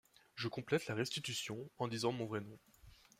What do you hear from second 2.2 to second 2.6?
vrai nom.